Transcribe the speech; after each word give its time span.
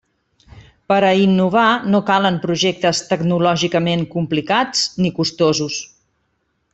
Per 0.91 0.95
a 1.09 1.11
innovar 1.23 1.65
no 1.95 1.99
calen 2.07 2.39
projectes 2.47 3.03
tecnològicament 3.11 4.07
complicats 4.15 4.85
ni 5.05 5.13
costosos. 5.23 5.81